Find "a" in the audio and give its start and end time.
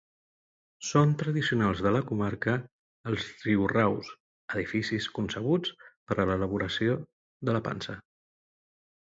6.19-6.27